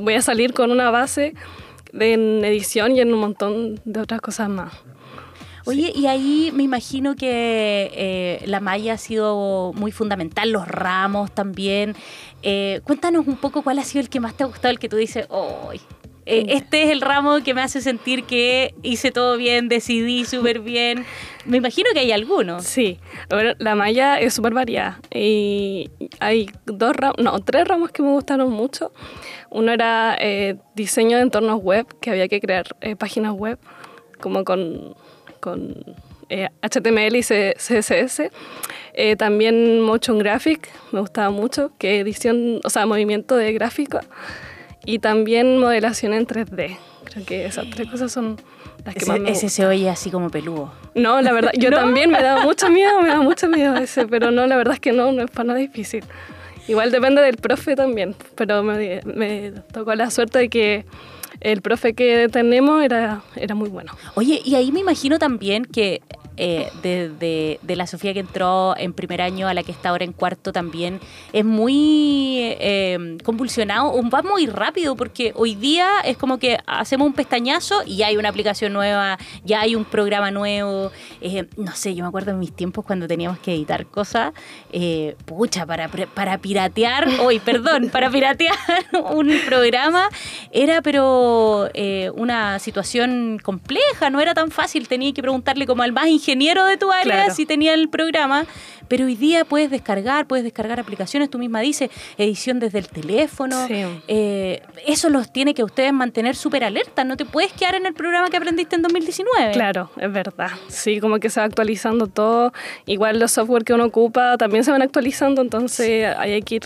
voy 0.01 0.15
a 0.15 0.23
salir 0.23 0.55
con 0.55 0.71
una 0.71 0.91
base 0.93 1.35
de, 1.93 2.13
en 2.13 2.45
edición 2.45 2.95
y 2.95 3.01
en 3.01 3.13
un 3.13 3.19
montón 3.19 3.81
de 3.85 4.01
otras 4.01 4.21
cosas 4.21 4.49
más. 4.49 4.73
Oye, 5.69 5.93
y 5.95 6.07
ahí 6.07 6.51
me 6.55 6.63
imagino 6.63 7.15
que 7.15 7.91
eh, 7.93 8.43
la 8.47 8.61
malla 8.61 8.95
ha 8.95 8.97
sido 8.97 9.73
muy 9.75 9.93
fundamental, 9.93 10.51
los 10.51 10.67
ramos 10.67 11.31
también. 11.31 11.95
Eh, 12.43 12.81
cuéntanos 12.85 13.27
un 13.27 13.37
poco 13.37 13.63
cuál 13.63 13.79
ha 13.79 13.85
sido 13.85 14.01
el 14.01 14.09
que 14.09 14.19
más 14.19 14.35
te 14.35 14.45
ha 14.45 14.47
gustado, 14.47 14.71
el 14.71 14.79
que 14.79 14.89
tú 14.89 14.97
dices, 14.97 15.27
hoy. 16.29 16.47
este 16.49 16.85
es 16.85 16.91
el 16.91 17.01
ramo 17.01 17.43
que 17.45 17.55
me 17.55 17.63
hace 17.63 17.81
sentir 17.81 18.25
que 18.25 18.75
hice 18.83 19.11
todo 19.11 19.37
bien, 19.37 19.69
decidí 19.69 20.25
súper 20.25 20.61
bien. 20.61 21.05
Me 21.45 21.57
imagino 21.57 21.89
que 21.93 22.01
hay 22.01 22.13
algunos. 22.13 22.65
Sí, 22.65 22.99
Bueno, 23.31 23.55
la 23.59 23.75
malla 23.75 24.19
es 24.19 24.35
súper 24.35 24.55
variada. 24.55 25.01
Y 25.13 25.91
hay 26.21 26.51
dos 26.67 26.95
ramos, 26.95 27.17
no, 27.19 27.39
tres 27.41 27.67
ramos 27.67 27.91
que 27.91 28.03
me 28.03 28.11
gustaron 28.11 28.51
mucho. 28.51 28.93
Uno 29.51 29.73
era 29.73 30.17
eh, 30.21 30.57
diseño 30.75 31.17
de 31.17 31.23
entornos 31.23 31.63
web, 31.63 31.87
que 32.01 32.11
había 32.11 32.29
que 32.29 32.41
crear 32.41 32.67
eh, 32.81 32.97
páginas 32.97 33.33
web 33.33 33.59
como 34.21 34.45
con, 34.45 34.95
con 35.41 35.97
eh, 36.29 36.49
HTML 36.63 37.17
y 37.17 37.23
CSS. 37.23 38.31
Eh, 38.95 39.17
también 39.17 39.81
motion 39.81 40.19
graphic, 40.19 40.69
me 40.93 41.01
gustaba 41.01 41.31
mucho, 41.31 41.73
que 41.79 42.01
edición, 42.01 42.61
o 42.65 42.71
sea, 42.71 42.85
movimiento 42.87 43.37
de 43.37 43.53
gráfico. 43.53 44.01
Y 44.88 45.00
también 45.00 45.58
modelación 45.58 46.14
en 46.14 46.26
3D. 46.26 46.79
Creo 47.05 47.26
que 47.26 47.44
esas 47.44 47.69
tres 47.69 47.90
cosas 47.90 48.11
son 48.11 48.37
las 48.87 48.94
que 48.94 49.05
más 49.05 49.17
Ese, 49.17 49.23
me 49.23 49.31
ese 49.32 49.49
se 49.50 49.67
oye 49.67 49.90
así 49.90 50.11
como 50.11 50.31
peludo. 50.31 50.73
no, 50.94 51.20
la 51.20 51.31
verdad, 51.35 51.52
yo 51.58 51.70
también 51.82 52.11
me 52.11 52.23
da 52.23 52.40
mucho 52.43 52.70
miedo, 52.70 53.02
me 53.02 53.08
da 53.08 53.20
mucho 53.20 53.49
miedo 53.49 53.76
ese, 53.76 54.06
pero 54.06 54.31
no, 54.31 54.46
la 54.46 54.56
verdad 54.56 54.73
es 54.73 54.81
que 54.81 54.93
no, 54.93 55.12
no 55.12 55.23
es 55.25 55.31
para 55.31 55.49
nada 55.49 55.58
difícil. 55.58 56.05
Igual 56.69 56.90
depende 56.90 57.20
del 57.20 57.37
profe 57.37 57.76
también, 57.76 58.14
pero 58.35 58.62
me, 58.62 59.02
me 59.05 59.52
tocó 59.73 59.94
la 59.94 60.11
suerte 60.11 60.38
de 60.38 60.49
que 60.49 60.87
el 61.40 61.61
profe 61.61 61.93
que 61.93 62.31
tenemos 62.31 62.82
era, 62.82 63.20
era 63.37 63.55
muy 63.55 63.69
bueno. 63.69 63.93
Oye, 64.14 64.40
y 64.43 64.55
ahí 64.55 64.73
me 64.73 64.81
imagino 64.81 65.19
también 65.19 65.67
que 65.67 66.00
eh, 66.38 66.70
de, 66.82 67.08
de- 67.11 67.58
de 67.62 67.76
la 67.76 67.87
Sofía 67.87 68.14
que 68.14 68.20
entró 68.20 68.75
en 68.76 68.93
primer 68.93 69.20
año 69.20 69.49
a 69.49 69.55
la 69.55 69.62
que 69.62 69.73
está 69.73 69.90
ahora 69.90 70.05
en 70.05 70.12
cuarto 70.12 70.52
también 70.52 71.00
es 71.32 71.44
muy 71.44 72.38
eh, 72.61 73.19
convulsionado, 73.25 73.93
va 74.11 74.23
muy 74.23 74.46
rápido, 74.46 74.96
porque 74.96 75.32
hoy 75.37 75.55
día 75.55 75.88
es 76.05 76.17
como 76.17 76.38
que 76.38 76.58
hacemos 76.67 77.06
un 77.06 77.12
pestañazo 77.12 77.82
y 77.87 77.96
ya 77.99 78.06
hay 78.06 78.17
una 78.17 78.29
aplicación 78.29 78.73
nueva, 78.73 79.19
ya 79.44 79.61
hay 79.61 79.75
un 79.75 79.85
programa 79.85 80.31
nuevo. 80.31 80.90
eh, 81.20 81.46
no 81.56 81.73
sé, 81.75 81.94
yo 81.94 82.02
me 82.05 82.08
acuerdo 82.08 82.31
en 82.31 82.38
mis 82.38 82.52
tiempos 82.52 82.85
cuando 82.85 83.06
teníamos 83.06 83.38
que 83.40 83.55
editar 83.55 83.87
cosas, 83.87 84.32
eh, 84.73 85.17
pucha, 85.26 85.67
para, 85.67 85.88
para 85.88 86.38
piratear, 86.38 87.06
hoy, 87.20 87.38
perdón, 87.44 87.90
para 87.90 88.11
piratear 88.11 88.56
un 89.12 89.32
programa 89.46 90.08
era 90.52 90.81
pero 90.82 91.69
eh, 91.75 92.11
una 92.14 92.58
situación 92.58 93.38
compleja, 93.43 94.11
no 94.11 94.20
era 94.20 94.35
tan 94.35 94.50
fácil, 94.50 94.88
tenía 94.88 95.12
que 95.12 95.23
preguntarle 95.23 95.67
como 95.67 95.82
al 95.82 95.93
más 95.93 96.06
ingeniero 96.29 96.65
de 96.67 96.77
tu 96.77 96.91
área 96.93 97.05
Claro. 97.05 97.35
si 97.35 97.47
tenía 97.47 97.73
el 97.75 97.89
programa, 97.89 98.45
pero 98.89 99.07
hoy 99.07 99.17
día 99.17 99.45
puedes 99.47 99.71
descargar, 99.71 100.27
puedes 100.27 100.45
descargar 100.45 100.79
aplicaciones, 100.79 101.31
tú 101.31 101.39
misma 101.39 101.61
dices, 101.61 101.91
edición 102.19 102.59
desde 102.61 102.79
el 102.79 102.89
teléfono, 102.89 103.67
Sí. 103.67 103.85
eh, 104.09 104.63
eso 104.87 105.09
los 105.09 105.33
tiene 105.33 105.55
que 105.55 105.65
ustedes 105.65 105.93
mantener 105.93 106.37
súper 106.37 106.65
alerta, 106.65 107.05
no 107.05 107.17
te 107.17 107.25
puedes 107.25 107.53
quedar 107.53 107.75
en 107.77 107.87
el 107.87 107.95
programa 107.95 108.29
que 108.29 108.37
aprendiste 108.37 108.77
en 108.77 108.83
2019. 108.83 109.53
Claro, 109.53 109.91
es 109.99 110.13
verdad. 110.13 110.51
Sí, 110.69 111.01
como 111.01 111.19
que 111.19 111.31
se 111.31 111.41
va 111.41 111.47
actualizando 111.47 112.07
todo. 112.09 112.53
Igual 112.87 113.19
los 113.19 113.33
software 113.33 113.65
que 113.65 113.73
uno 113.75 113.85
ocupa 113.87 114.37
también 114.37 114.65
se 114.65 114.71
van 114.71 114.83
actualizando, 114.83 115.41
entonces 115.43 116.07
hay 116.17 116.43
que 116.43 116.57
ir 116.57 116.63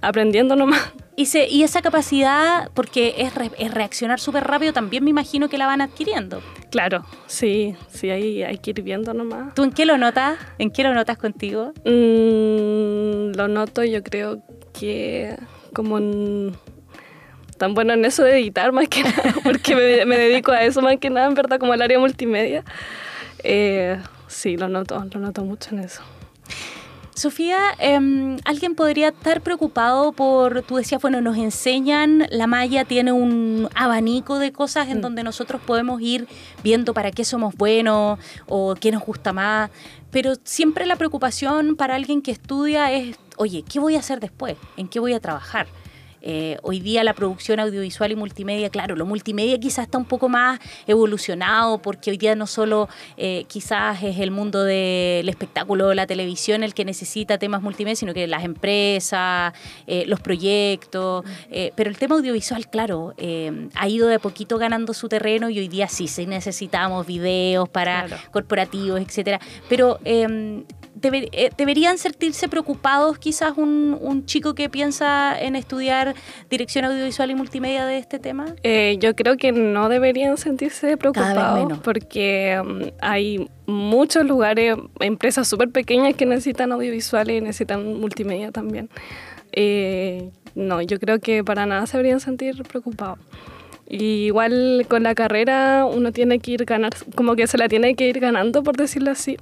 aprendiendo 0.00 0.56
nomás. 0.56 0.92
Y, 1.16 1.26
se, 1.26 1.48
y 1.48 1.64
esa 1.64 1.82
capacidad, 1.82 2.70
porque 2.74 3.16
es, 3.18 3.34
re- 3.34 3.50
es 3.58 3.74
reaccionar 3.74 4.20
súper 4.20 4.44
rápido, 4.44 4.72
también 4.72 5.02
me 5.02 5.10
imagino 5.10 5.48
que 5.48 5.58
la 5.58 5.66
van 5.66 5.80
adquiriendo. 5.80 6.40
Claro, 6.70 7.04
sí, 7.26 7.74
sí, 7.88 8.08
hay, 8.10 8.44
hay 8.44 8.58
que 8.58 8.70
ir 8.70 8.82
viendo 8.82 9.12
nomás. 9.14 9.52
¿Tú 9.54 9.64
en 9.64 9.72
qué 9.72 9.84
lo 9.84 9.98
notas? 9.98 10.38
¿En 10.58 10.70
qué 10.70 10.84
lo 10.84 10.94
notas 10.94 11.18
contigo? 11.18 11.72
Mm, 11.84 13.36
lo 13.36 13.48
noto, 13.48 13.82
yo 13.82 14.02
creo 14.04 14.42
que 14.78 15.34
como 15.74 15.98
en- 15.98 16.54
tan 17.58 17.74
bueno 17.74 17.94
en 17.94 18.04
eso 18.04 18.22
de 18.22 18.38
editar 18.38 18.70
más 18.70 18.86
que 18.88 19.02
nada, 19.04 19.34
porque 19.42 19.74
me, 19.74 20.04
me 20.06 20.16
dedico 20.18 20.52
a 20.52 20.62
eso 20.62 20.80
más 20.82 20.98
que 20.98 21.10
nada, 21.10 21.26
en 21.26 21.34
verdad, 21.34 21.58
como 21.58 21.72
al 21.72 21.82
área 21.82 21.98
multimedia. 21.98 22.62
Eh, 23.42 23.98
sí, 24.28 24.56
lo 24.56 24.68
noto, 24.68 25.04
lo 25.12 25.20
noto 25.20 25.42
mucho 25.44 25.74
en 25.74 25.80
eso. 25.80 26.02
Sofía, 27.18 27.74
em, 27.80 28.36
alguien 28.44 28.76
podría 28.76 29.08
estar 29.08 29.40
preocupado 29.40 30.12
por, 30.12 30.62
tú 30.62 30.76
decías, 30.76 31.02
bueno, 31.02 31.20
nos 31.20 31.36
enseñan, 31.36 32.28
la 32.30 32.46
malla 32.46 32.84
tiene 32.84 33.10
un 33.10 33.68
abanico 33.74 34.38
de 34.38 34.52
cosas 34.52 34.88
en 34.88 35.00
donde 35.00 35.24
nosotros 35.24 35.60
podemos 35.60 36.00
ir 36.00 36.28
viendo 36.62 36.94
para 36.94 37.10
qué 37.10 37.24
somos 37.24 37.56
buenos 37.56 38.20
o 38.46 38.76
qué 38.76 38.92
nos 38.92 39.02
gusta 39.02 39.32
más, 39.32 39.70
pero 40.12 40.34
siempre 40.44 40.86
la 40.86 40.94
preocupación 40.94 41.74
para 41.74 41.96
alguien 41.96 42.22
que 42.22 42.30
estudia 42.30 42.92
es, 42.92 43.18
oye, 43.36 43.64
¿qué 43.68 43.80
voy 43.80 43.96
a 43.96 43.98
hacer 43.98 44.20
después? 44.20 44.56
¿En 44.76 44.86
qué 44.86 45.00
voy 45.00 45.12
a 45.12 45.18
trabajar? 45.18 45.66
Eh, 46.30 46.58
hoy 46.60 46.80
día 46.80 47.02
la 47.04 47.14
producción 47.14 47.58
audiovisual 47.58 48.12
y 48.12 48.14
multimedia, 48.14 48.68
claro, 48.68 48.94
lo 48.96 49.06
multimedia 49.06 49.58
quizás 49.58 49.86
está 49.86 49.96
un 49.96 50.04
poco 50.04 50.28
más 50.28 50.60
evolucionado 50.86 51.78
porque 51.78 52.10
hoy 52.10 52.18
día 52.18 52.34
no 52.34 52.46
solo 52.46 52.86
eh, 53.16 53.46
quizás 53.48 54.02
es 54.02 54.18
el 54.18 54.30
mundo 54.30 54.62
del 54.62 55.26
espectáculo, 55.26 55.94
la 55.94 56.06
televisión 56.06 56.62
el 56.62 56.74
que 56.74 56.84
necesita 56.84 57.38
temas 57.38 57.62
multimedia, 57.62 57.96
sino 57.96 58.12
que 58.12 58.26
las 58.26 58.44
empresas, 58.44 59.54
eh, 59.86 60.04
los 60.06 60.20
proyectos, 60.20 61.24
pero 61.74 61.88
el 61.88 61.96
tema 61.96 62.16
audiovisual, 62.16 62.68
claro, 62.68 63.14
ha 63.74 63.88
ido 63.88 64.08
de 64.08 64.16
a 64.16 64.18
poquito 64.18 64.58
ganando 64.58 64.92
su 64.92 65.08
terreno 65.08 65.48
y 65.48 65.58
hoy 65.58 65.68
día 65.68 65.88
sí, 65.88 66.08
sí 66.08 66.26
necesitamos 66.26 67.06
videos 67.06 67.70
para 67.70 68.04
Claro. 68.04 68.22
corporativos, 68.32 69.00
etcétera, 69.00 69.40
pero... 69.66 69.98
Deber- 71.00 71.28
eh, 71.32 71.50
¿Deberían 71.56 71.98
sentirse 71.98 72.48
preocupados 72.48 73.18
quizás 73.18 73.52
un, 73.56 73.96
un 74.00 74.26
chico 74.26 74.54
que 74.54 74.68
piensa 74.68 75.38
en 75.40 75.56
estudiar 75.56 76.14
dirección 76.50 76.84
audiovisual 76.84 77.30
y 77.30 77.34
multimedia 77.34 77.86
de 77.86 77.98
este 77.98 78.18
tema? 78.18 78.46
Eh, 78.62 78.96
yo 79.00 79.14
creo 79.14 79.36
que 79.36 79.52
no 79.52 79.88
deberían 79.88 80.36
sentirse 80.36 80.96
preocupados 80.96 81.58
menos. 81.60 81.78
porque 81.80 82.60
mm, 82.64 82.82
hay 83.00 83.48
muchos 83.66 84.24
lugares, 84.24 84.76
empresas 85.00 85.46
súper 85.48 85.70
pequeñas 85.70 86.14
que 86.14 86.26
necesitan 86.26 86.72
audiovisuales 86.72 87.38
y 87.38 87.40
necesitan 87.40 87.98
multimedia 88.00 88.50
también. 88.50 88.88
Eh, 89.52 90.30
no, 90.54 90.82
yo 90.82 90.98
creo 90.98 91.20
que 91.20 91.44
para 91.44 91.66
nada 91.66 91.86
se 91.86 91.96
deberían 91.96 92.20
sentir 92.20 92.62
preocupados. 92.64 93.18
Y 93.90 94.26
igual 94.26 94.84
con 94.88 95.02
la 95.02 95.14
carrera 95.14 95.86
uno 95.86 96.12
tiene 96.12 96.40
que 96.40 96.50
ir 96.50 96.64
ganar, 96.66 96.92
como 97.14 97.36
que 97.36 97.46
se 97.46 97.56
la 97.56 97.68
tiene 97.68 97.94
que 97.94 98.06
ir 98.06 98.20
ganando, 98.20 98.62
por 98.62 98.76
decirlo 98.76 99.10
así, 99.10 99.38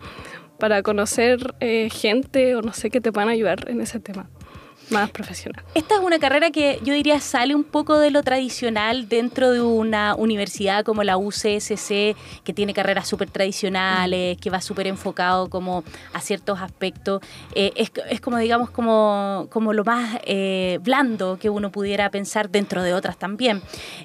para 0.59 0.83
conocer 0.83 1.55
eh, 1.61 1.89
gente 1.91 2.57
o 2.57 2.63
no 2.63 2.73
sé 2.73 2.91
que 2.91 3.01
te 3.01 3.13
puedan 3.13 3.29
ayudar 3.29 3.69
en 3.71 3.81
ese 3.81 4.01
tema 4.01 4.29
más 4.91 5.11
profesional. 5.11 5.65
Esta 5.75 5.97
es 5.97 6.01
una 6.01 6.19
carrera 6.19 6.51
que 6.51 6.79
yo 6.83 6.95
diría 6.95 7.21
sale 7.21 7.55
un 7.55 7.65
poco 7.65 7.99
de 7.99 8.11
lo 8.11 8.23
tradicional 8.23 9.09
dentro 9.09 9.51
de 9.51 9.61
una 9.61 10.15
universidad 10.15 10.85
como 10.85 11.03
la 11.03 11.17
UCSC, 11.17 12.17
que 12.45 12.53
tiene 12.55 12.73
carreras 12.75 13.09
súper 13.09 13.31
tradicionales, 13.31 14.39
que 14.39 14.51
va 14.51 14.61
súper 14.61 14.87
enfocado 14.87 15.51
como 15.51 15.85
a 16.13 16.21
ciertos 16.21 16.61
aspectos. 16.61 17.21
Eh, 17.55 17.73
es, 17.77 17.91
es, 18.09 18.21
como, 18.21 18.39
digamos, 18.39 18.71
como, 18.71 19.49
como 19.51 19.73
lo 19.73 19.85
más 19.85 20.19
eh, 20.25 20.79
blando 20.83 21.39
que 21.39 21.51
uno 21.51 21.71
pudiera 21.73 22.11
pensar 22.11 22.51
dentro 22.51 22.83
de 22.83 22.95
otras 22.95 23.19
también. 23.19 23.63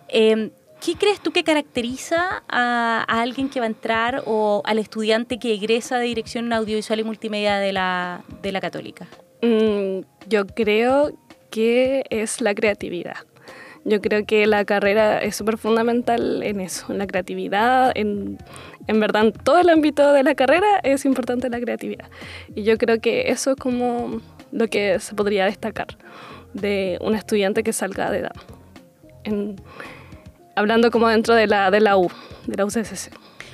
Eh, 0.10 0.52
¿Qué 0.84 0.96
crees 0.96 1.20
tú 1.20 1.32
que 1.32 1.44
caracteriza 1.44 2.44
a, 2.50 3.06
a, 3.08 3.22
alguien 3.22 3.50
que 3.50 3.60
va 3.60 3.68
a 3.68 3.70
entrar 3.70 4.24
o 4.26 4.64
al 4.66 4.80
estudiante 4.80 5.38
que 5.38 5.54
egresa 5.54 6.00
de 6.00 6.06
dirección 6.06 6.52
audiovisual 6.52 7.00
y 7.00 7.04
multimedia 7.04 7.60
de 7.60 7.72
la, 7.72 8.24
de 8.42 8.52
la 8.52 8.62
católica? 8.62 9.08
Mm, 9.44 10.02
yo 10.28 10.48
creo 10.48 11.12
que 11.52 12.04
es 12.10 12.42
la 12.42 12.56
creatividad. 12.56 13.18
Yo 13.86 14.02
creo 14.02 14.26
que 14.26 14.48
la 14.48 14.66
carrera 14.66 15.20
es 15.20 15.36
súper 15.36 15.60
fundamental 15.60 16.42
en 16.42 16.60
eso, 16.60 16.92
en 16.92 16.98
la 16.98 17.06
creatividad, 17.06 17.92
en, 17.94 18.40
en 18.88 19.00
verdad 19.00 19.26
en 19.28 19.34
todo 19.34 19.60
el 19.60 19.70
ámbito 19.70 20.14
de 20.14 20.24
la 20.24 20.34
carrera 20.34 20.80
es 20.84 21.06
importante 21.06 21.48
la 21.50 21.60
creatividad. 21.60 22.10
Y 22.56 22.64
yo 22.64 22.80
creo 22.80 23.00
que 23.00 23.30
eso 23.30 23.52
es 23.52 23.56
como 23.58 24.20
lo 24.52 24.68
que 24.68 25.00
se 25.00 25.14
podría 25.14 25.46
destacar 25.46 25.88
de 26.54 26.98
un 27.02 27.14
estudiante 27.14 27.62
que 27.62 27.72
salga 27.72 28.10
de 28.10 28.20
edad. 28.20 28.36
En, 29.24 29.58
hablando 30.62 30.92
como 30.92 31.08
dentro 31.08 31.36
de 31.36 31.48
la, 31.48 31.72
de 31.72 31.82
la 31.82 31.98
U, 31.98 32.10
de 32.48 32.56
la 32.56 32.66
UCSC. 32.66 33.12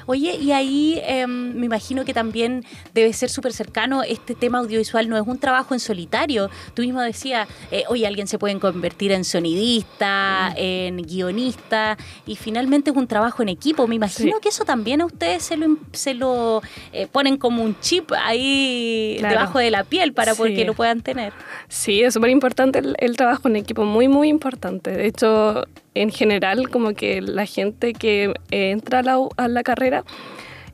Oye, 0.07 0.37
y 0.37 0.53
ahí 0.53 1.01
eh, 1.03 1.27
me 1.27 1.65
imagino 1.65 2.05
que 2.05 2.13
también 2.13 2.63
debe 2.93 3.11
ser 3.11 3.29
súper 3.29 3.51
cercano 3.51 4.03
este 4.03 4.35
tema 4.35 4.59
audiovisual, 4.59 5.09
no 5.09 5.17
es 5.17 5.27
un 5.27 5.37
trabajo 5.37 5.73
en 5.73 5.81
solitario. 5.81 6.49
Tú 6.73 6.81
mismo 6.81 7.01
decías, 7.01 7.47
eh, 7.71 7.83
oye, 7.89 8.07
alguien 8.07 8.25
se 8.25 8.39
puede 8.39 8.57
convertir 8.57 9.11
en 9.11 9.25
sonidista, 9.25 10.53
en 10.55 11.01
guionista, 11.01 11.97
y 12.25 12.37
finalmente 12.37 12.91
es 12.91 12.95
un 12.95 13.05
trabajo 13.05 13.43
en 13.43 13.49
equipo. 13.49 13.85
Me 13.85 13.95
imagino 13.95 14.37
sí. 14.37 14.41
que 14.41 14.49
eso 14.49 14.63
también 14.63 15.01
a 15.01 15.05
ustedes 15.05 15.43
se 15.43 15.57
lo, 15.57 15.77
se 15.91 16.13
lo 16.13 16.61
eh, 16.93 17.07
ponen 17.11 17.35
como 17.35 17.61
un 17.61 17.77
chip 17.81 18.13
ahí 18.13 19.17
claro. 19.19 19.35
debajo 19.35 19.59
de 19.59 19.71
la 19.71 19.83
piel 19.83 20.13
para 20.13 20.35
sí. 20.35 20.55
que 20.55 20.63
lo 20.63 20.73
puedan 20.73 21.01
tener. 21.01 21.33
Sí, 21.67 22.01
es 22.01 22.13
súper 22.13 22.29
importante 22.29 22.79
el, 22.79 22.95
el 22.99 23.17
trabajo 23.17 23.49
en 23.49 23.57
equipo, 23.57 23.83
muy, 23.83 24.07
muy 24.07 24.29
importante. 24.29 24.91
De 24.91 25.05
hecho, 25.05 25.65
en 26.01 26.11
general, 26.11 26.69
como 26.69 26.93
que 26.93 27.21
la 27.21 27.45
gente 27.45 27.93
que 27.93 28.33
entra 28.51 28.99
a 28.99 29.03
la, 29.03 29.17
a 29.37 29.47
la 29.47 29.63
carrera 29.63 30.03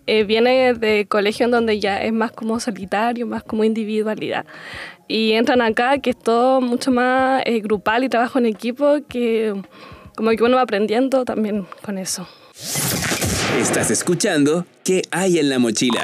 eh, 0.05 0.25
viene 0.25 0.73
de 0.73 1.05
colegio 1.07 1.45
en 1.45 1.51
donde 1.51 1.79
ya 1.79 2.01
es 2.01 2.11
más 2.11 2.31
como 2.31 2.59
solitario, 2.59 3.25
más 3.25 3.43
como 3.43 3.63
individualidad. 3.63 4.45
Y 5.07 5.33
entran 5.33 5.61
acá, 5.61 5.97
que 5.99 6.11
es 6.11 6.19
todo 6.19 6.59
mucho 6.59 6.91
más 6.91 7.41
eh, 7.45 7.59
grupal 7.61 8.03
y 8.03 8.09
trabajo 8.09 8.39
en 8.39 8.45
equipo, 8.45 8.97
que 9.07 9.53
como 10.15 10.31
que 10.31 10.43
uno 10.43 10.57
va 10.57 10.63
aprendiendo 10.63 11.25
también 11.25 11.65
con 11.83 11.97
eso. 11.97 12.27
Estás 13.59 13.91
escuchando 13.91 14.65
¿Qué 14.83 15.03
hay 15.11 15.39
en 15.39 15.49
la 15.49 15.59
mochila? 15.59 16.03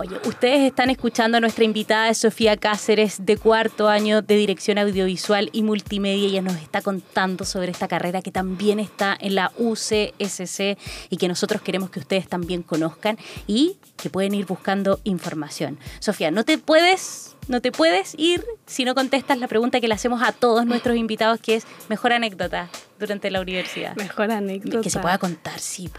Oye, 0.00 0.16
ustedes 0.24 0.60
están 0.62 0.88
escuchando 0.88 1.36
a 1.36 1.40
nuestra 1.40 1.62
invitada 1.62 2.14
Sofía 2.14 2.56
Cáceres 2.56 3.26
de 3.26 3.36
cuarto 3.36 3.86
año 3.86 4.22
de 4.22 4.34
Dirección 4.34 4.78
Audiovisual 4.78 5.50
y 5.52 5.62
Multimedia. 5.62 6.26
Ella 6.26 6.40
nos 6.40 6.56
está 6.56 6.80
contando 6.80 7.44
sobre 7.44 7.70
esta 7.70 7.86
carrera 7.86 8.22
que 8.22 8.32
también 8.32 8.80
está 8.80 9.14
en 9.20 9.34
la 9.34 9.52
UCSC 9.58 10.78
y 11.10 11.18
que 11.18 11.28
nosotros 11.28 11.60
queremos 11.60 11.90
que 11.90 12.00
ustedes 12.00 12.26
también 12.28 12.62
conozcan 12.62 13.18
y 13.46 13.76
que 13.98 14.08
pueden 14.08 14.32
ir 14.32 14.46
buscando 14.46 15.00
información. 15.04 15.78
Sofía, 15.98 16.30
no 16.30 16.44
te 16.44 16.56
puedes, 16.56 17.36
no 17.48 17.60
te 17.60 17.70
puedes 17.70 18.14
ir 18.16 18.42
si 18.64 18.86
no 18.86 18.94
contestas 18.94 19.36
la 19.36 19.48
pregunta 19.48 19.82
que 19.82 19.88
le 19.88 19.92
hacemos 19.92 20.22
a 20.22 20.32
todos 20.32 20.64
nuestros 20.64 20.96
invitados, 20.96 21.40
que 21.40 21.56
es 21.56 21.66
mejor 21.90 22.14
anécdota 22.14 22.70
durante 22.98 23.30
la 23.30 23.42
universidad. 23.42 23.94
Mejor 23.96 24.30
anécdota. 24.30 24.80
Que 24.80 24.88
se 24.88 24.98
pueda 24.98 25.18
contar, 25.18 25.58
sí. 25.58 25.90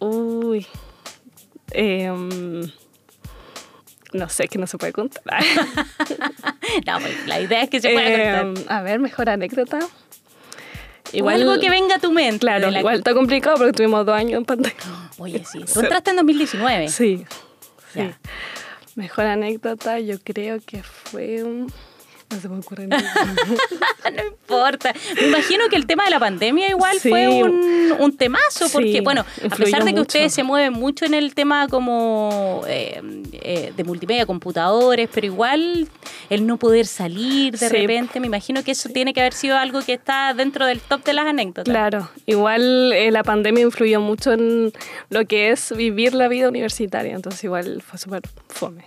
Uy. 0.00 0.66
Eh, 1.70 2.12
no 4.12 4.28
sé, 4.28 4.48
que 4.48 4.58
no 4.58 4.66
se 4.66 4.78
puede 4.78 4.92
contar. 4.92 5.24
no, 6.86 7.00
pues, 7.00 7.26
la 7.26 7.40
idea 7.40 7.62
es 7.62 7.70
que 7.70 7.80
se 7.80 7.90
pueda 7.90 8.08
eh, 8.08 8.40
contar. 8.42 8.72
A 8.72 8.82
ver, 8.82 9.00
mejor 9.00 9.28
anécdota. 9.28 9.78
Igual, 11.12 11.42
o 11.42 11.50
algo 11.50 11.60
que 11.60 11.70
venga 11.70 11.96
a 11.96 11.98
tu 11.98 12.10
mente. 12.10 12.40
Claro, 12.40 12.70
la... 12.70 12.78
igual 12.80 12.96
está 12.96 13.14
complicado 13.14 13.56
porque 13.56 13.72
tuvimos 13.72 14.06
dos 14.06 14.14
años 14.14 14.38
en 14.38 14.44
pantalla. 14.44 14.74
Oye, 15.18 15.44
sí. 15.44 15.60
Tú 15.72 15.80
entraste 15.80 16.10
en 16.10 16.16
2019. 16.16 16.88
Sí, 16.88 17.24
sí. 17.92 17.98
Ya. 18.00 18.18
Mejor 18.94 19.26
anécdota, 19.26 20.00
yo 20.00 20.18
creo 20.22 20.58
que 20.64 20.82
fue 20.82 21.42
un... 21.42 21.72
No 22.32 22.40
se 22.40 22.48
me 22.48 22.58
ocurre 22.58 22.86
nada. 22.86 23.12
no 24.16 24.24
importa. 24.26 24.92
Me 25.16 25.28
imagino 25.28 25.68
que 25.68 25.76
el 25.76 25.86
tema 25.86 26.04
de 26.04 26.10
la 26.10 26.20
pandemia 26.20 26.68
igual 26.70 26.98
sí. 26.98 27.10
fue 27.10 27.28
un, 27.28 27.94
un, 27.98 28.16
temazo, 28.16 28.68
porque, 28.72 28.92
sí, 28.92 29.00
bueno, 29.00 29.24
a 29.44 29.54
pesar 29.54 29.84
de 29.84 29.90
que 29.90 29.98
mucho. 29.98 30.02
ustedes 30.02 30.32
se 30.32 30.42
mueven 30.42 30.72
mucho 30.72 31.04
en 31.04 31.14
el 31.14 31.34
tema 31.34 31.68
como 31.68 32.62
eh, 32.66 33.00
eh, 33.32 33.72
de 33.76 33.84
multimedia, 33.84 34.26
computadores, 34.26 35.08
pero 35.12 35.26
igual 35.26 35.88
el 36.30 36.46
no 36.46 36.56
poder 36.56 36.86
salir 36.86 37.58
de 37.58 37.68
sí. 37.68 37.76
repente, 37.76 38.20
me 38.20 38.26
imagino 38.26 38.62
que 38.64 38.72
eso 38.72 38.88
tiene 38.88 39.12
que 39.12 39.20
haber 39.20 39.34
sido 39.34 39.56
algo 39.56 39.82
que 39.82 39.94
está 39.94 40.32
dentro 40.34 40.66
del 40.66 40.80
top 40.80 41.04
de 41.04 41.12
las 41.12 41.26
anécdotas. 41.26 41.72
Claro, 41.72 42.08
igual 42.26 42.92
eh, 42.92 43.10
la 43.10 43.22
pandemia 43.22 43.62
influyó 43.62 44.00
mucho 44.00 44.32
en 44.32 44.72
lo 45.10 45.26
que 45.26 45.50
es 45.50 45.74
vivir 45.76 46.14
la 46.14 46.28
vida 46.28 46.48
universitaria, 46.48 47.14
entonces 47.14 47.44
igual 47.44 47.82
fue 47.82 47.98
súper 47.98 48.22
fome. 48.48 48.84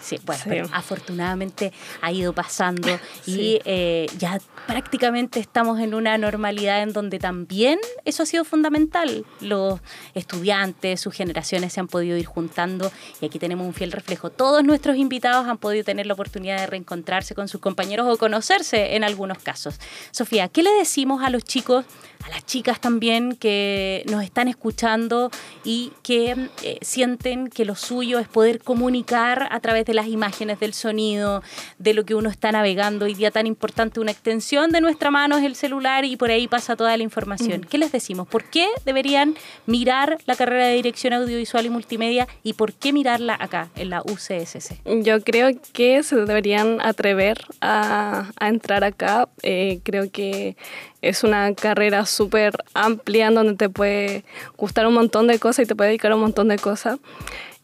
Sí, 0.00 0.20
bueno, 0.24 0.42
pero 0.46 0.68
afortunadamente 0.72 1.72
ha 2.02 2.12
ido 2.12 2.32
pasando 2.32 2.88
y 3.26 3.60
eh, 3.64 4.06
ya 4.18 4.38
prácticamente 4.66 5.40
estamos 5.40 5.80
en 5.80 5.94
una 5.94 6.18
normalidad 6.18 6.82
en 6.82 6.92
donde 6.92 7.18
también 7.18 7.78
eso 8.04 8.24
ha 8.24 8.26
sido 8.26 8.44
fundamental. 8.44 9.24
Los 9.40 9.80
estudiantes, 10.14 11.00
sus 11.00 11.14
generaciones 11.14 11.72
se 11.72 11.80
han 11.80 11.88
podido 11.88 12.16
ir 12.18 12.26
juntando 12.26 12.92
y 13.20 13.26
aquí 13.26 13.38
tenemos 13.38 13.66
un 13.66 13.72
fiel 13.72 13.92
reflejo. 13.92 14.30
Todos 14.30 14.64
nuestros 14.64 14.96
invitados 14.96 15.46
han 15.46 15.58
podido 15.58 15.84
tener 15.84 16.06
la 16.06 16.14
oportunidad 16.14 16.58
de 16.58 16.66
reencontrarse 16.66 17.34
con 17.34 17.48
sus 17.48 17.60
compañeros 17.60 18.06
o 18.08 18.18
conocerse 18.18 18.96
en 18.96 19.04
algunos 19.04 19.38
casos. 19.38 19.80
Sofía, 20.10 20.48
¿qué 20.48 20.62
le 20.62 20.70
decimos 20.72 21.22
a 21.22 21.30
los 21.30 21.44
chicos, 21.44 21.84
a 22.24 22.28
las 22.28 22.44
chicas 22.44 22.80
también 22.80 23.36
que 23.36 24.04
nos 24.10 24.22
están 24.22 24.48
escuchando 24.48 25.30
y 25.64 25.92
que 26.02 26.48
eh, 26.62 26.78
sienten 26.82 27.48
que 27.48 27.64
lo 27.64 27.74
suyo 27.74 28.18
es 28.18 28.28
poder 28.28 28.62
comunicar 28.62 29.43
a 29.50 29.60
través 29.60 29.84
de 29.84 29.94
las 29.94 30.06
imágenes, 30.06 30.60
del 30.60 30.74
sonido, 30.74 31.42
de 31.78 31.94
lo 31.94 32.04
que 32.04 32.14
uno 32.14 32.28
está 32.28 32.52
navegando. 32.52 33.04
Hoy 33.04 33.14
día 33.14 33.30
tan 33.30 33.46
importante, 33.46 34.00
una 34.00 34.10
extensión 34.10 34.70
de 34.70 34.80
nuestra 34.80 35.10
mano 35.10 35.36
es 35.36 35.44
el 35.44 35.56
celular 35.56 36.04
y 36.04 36.16
por 36.16 36.30
ahí 36.30 36.48
pasa 36.48 36.76
toda 36.76 36.96
la 36.96 37.02
información. 37.02 37.60
Mm. 37.60 37.64
¿Qué 37.64 37.78
les 37.78 37.92
decimos? 37.92 38.28
¿Por 38.28 38.44
qué 38.44 38.68
deberían 38.84 39.34
mirar 39.66 40.18
la 40.26 40.36
carrera 40.36 40.66
de 40.66 40.74
dirección 40.74 41.12
audiovisual 41.12 41.66
y 41.66 41.70
multimedia 41.70 42.28
y 42.42 42.54
por 42.54 42.72
qué 42.72 42.92
mirarla 42.92 43.36
acá, 43.38 43.68
en 43.76 43.90
la 43.90 44.02
UCSC? 44.02 44.80
Yo 45.02 45.20
creo 45.22 45.50
que 45.72 46.02
se 46.02 46.16
deberían 46.16 46.80
atrever 46.80 47.38
a, 47.60 48.30
a 48.38 48.48
entrar 48.48 48.84
acá. 48.84 49.28
Eh, 49.42 49.80
creo 49.82 50.10
que 50.10 50.56
es 51.02 51.22
una 51.22 51.54
carrera 51.54 52.06
súper 52.06 52.54
amplia 52.72 53.26
en 53.28 53.34
donde 53.34 53.54
te 53.54 53.68
puede 53.68 54.24
gustar 54.56 54.86
un 54.86 54.94
montón 54.94 55.26
de 55.26 55.38
cosas 55.38 55.64
y 55.64 55.68
te 55.68 55.76
puede 55.76 55.90
dedicar 55.90 56.12
a 56.12 56.14
un 56.14 56.22
montón 56.22 56.48
de 56.48 56.58
cosas. 56.58 56.98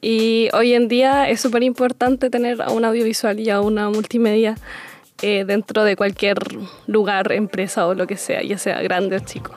Y 0.00 0.48
hoy 0.54 0.74
en 0.74 0.88
día 0.88 1.28
es 1.28 1.40
súper 1.40 1.62
importante 1.62 2.30
tener 2.30 2.62
a 2.62 2.70
un 2.70 2.84
audiovisual 2.84 3.38
y 3.38 3.50
a 3.50 3.60
una 3.60 3.90
multimedia 3.90 4.56
eh, 5.22 5.44
dentro 5.44 5.84
de 5.84 5.96
cualquier 5.96 6.38
lugar, 6.86 7.32
empresa 7.32 7.86
o 7.86 7.94
lo 7.94 8.06
que 8.06 8.16
sea, 8.16 8.42
ya 8.42 8.56
sea 8.56 8.80
grande 8.80 9.16
o 9.16 9.20
chico. 9.20 9.52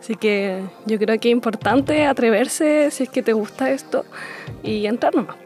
Así 0.00 0.16
que 0.16 0.62
yo 0.86 0.98
creo 0.98 1.20
que 1.20 1.28
es 1.28 1.32
importante 1.32 2.06
atreverse 2.06 2.90
si 2.90 3.04
es 3.04 3.08
que 3.10 3.22
te 3.22 3.34
gusta 3.34 3.70
esto 3.70 4.04
y 4.62 4.86
entrar 4.86 5.14
nomás 5.14 5.41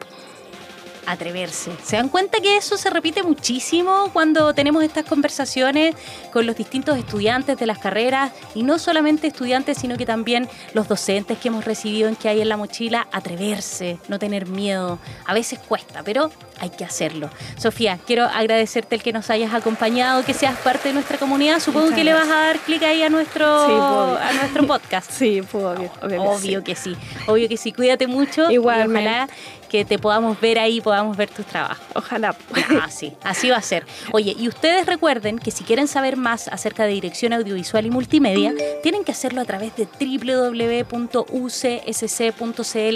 atreverse. 1.07 1.73
¿Se 1.83 1.97
dan 1.97 2.09
cuenta 2.09 2.41
que 2.41 2.57
eso 2.57 2.77
se 2.77 2.91
repite 2.91 3.23
muchísimo 3.23 4.11
cuando 4.13 4.55
tenemos 4.55 4.83
estas 4.85 5.05
conversaciones 5.05 5.95
con 6.33 6.47
los 6.47 6.57
distintos 6.57 6.99
estudiantes 6.99 7.57
de 7.57 7.67
las 7.67 7.79
carreras? 7.79 8.33
Y 8.55 8.63
no 8.63 8.79
solamente 8.79 9.27
estudiantes, 9.27 9.79
sino 9.79 9.97
que 9.97 10.07
también 10.07 10.49
los 10.75 10.89
docentes 10.89 11.39
que 11.39 11.49
hemos 11.49 11.65
recibido 11.65 12.09
en 12.09 12.17
que 12.17 12.29
hay 12.29 12.41
en 12.41 12.49
la 12.49 12.57
mochila. 12.57 13.07
Atreverse, 13.13 13.99
no 14.09 14.19
tener 14.19 14.47
miedo. 14.47 14.99
A 15.25 15.35
veces 15.35 15.59
cuesta, 15.59 16.03
pero 16.03 16.31
hay 16.61 16.71
que 16.71 16.85
hacerlo. 16.85 17.31
Sofía, 17.57 17.99
quiero 18.07 18.25
agradecerte 18.25 18.97
el 18.97 19.03
que 19.03 19.13
nos 19.13 19.31
hayas 19.31 19.53
acompañado, 19.53 20.25
que 20.25 20.35
seas 20.35 20.57
parte 20.59 20.89
de 20.89 20.95
nuestra 20.95 21.19
comunidad. 21.19 21.61
Supongo 21.61 21.87
Muchas 21.87 21.99
que 21.99 22.05
gracias. 22.05 22.27
le 22.27 22.33
vas 22.33 22.43
a 22.43 22.47
dar 22.47 22.59
clic 22.61 22.83
ahí 22.83 23.03
a 23.03 23.11
nuestro, 23.11 23.67
sí, 23.67 23.73
a 23.73 24.33
nuestro 24.35 24.67
podcast. 24.67 25.11
Sí, 25.11 25.41
obvio. 25.53 25.91
Obvio, 26.03 26.23
obvio 26.23 26.65
que, 26.65 26.75
sí. 26.75 26.95
que, 26.95 26.97
sí. 26.97 27.23
Obvio 27.27 27.49
que 27.49 27.57
sí. 27.57 27.73
Cuídate 27.73 28.07
mucho. 28.07 28.51
Igual. 28.51 28.91
Ojalá 28.91 29.29
que 29.67 29.85
te 29.85 29.99
podamos 29.99 30.41
ver 30.41 30.59
ahí, 30.59 30.81
podamos 30.81 31.17
ver 31.17 31.31
tus 31.31 31.47
trabajos. 31.47 31.85
Ojalá. 31.95 32.37
Ah, 32.79 32.91
sí, 32.91 33.15
así 33.23 33.49
va 33.49 33.57
a 33.57 33.63
ser. 33.63 33.87
Oye, 34.13 34.35
y 34.37 34.49
ustedes 34.49 34.87
recuerden 34.87 35.39
que 35.39 35.51
si 35.51 35.65
quieren 35.65 35.89
saber 35.89 36.17
más 36.17 36.49
acerca 36.49 36.85
de 36.85 36.93
dirección 36.93 37.33
audiovisual 37.33 37.87
y 37.87 37.91
multimedia, 37.91 38.53
tienen 38.83 39.05
que 39.05 39.13
hacerlo 39.13 39.41
a 39.41 39.45
través 39.45 39.73
de 39.77 39.87
www.ucsc.cl, 39.87 40.99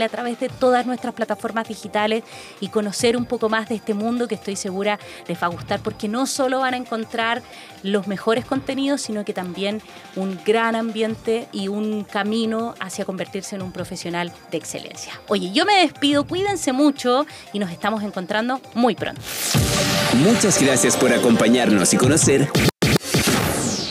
a 0.03 0.09
través 0.09 0.41
de 0.41 0.49
todas 0.49 0.87
nuestras 0.87 1.15
plataformas 1.15 1.69
digitales 1.69 2.25
y 2.61 2.69
conocer 2.69 3.17
un 3.17 3.27
poco 3.27 3.49
más 3.49 3.69
de 3.69 3.77
este 3.77 3.95
mundo 3.95 4.29
que 4.29 4.35
estoy 4.35 4.57
segura 4.57 4.99
les 5.29 5.41
va 5.41 5.47
a 5.47 5.50
gustar, 5.50 5.81
porque 5.81 6.09
no 6.09 6.27
solo 6.27 6.61
van 6.61 6.75
a 6.75 6.77
encontrar 6.77 7.43
los 7.83 8.07
mejores 8.07 8.45
contenidos, 8.45 9.00
sino 9.00 9.25
que 9.25 9.33
también 9.33 9.81
un 10.17 10.39
gran 10.45 10.77
ambiente 10.77 11.49
y 11.53 11.69
un 11.69 12.05
camino 12.05 12.75
hacia 12.81 13.05
convertirse 13.05 13.57
en 13.57 13.62
un 13.62 13.73
profesional 13.73 14.33
de 14.50 14.59
excelencia. 14.59 15.12
Oye, 15.29 15.50
yo 15.53 15.65
me 15.65 15.77
despido, 15.77 16.27
cuídense 16.27 16.60
mucho 16.73 17.26
y 17.52 17.59
nos 17.59 17.71
estamos 17.71 18.02
encontrando 18.02 18.61
muy 18.75 18.95
pronto. 18.95 19.21
Muchas 20.25 20.61
gracias 20.62 20.97
por 20.97 21.12
acompañarnos 21.12 21.93
y 21.95 21.97
conocer 21.97 22.49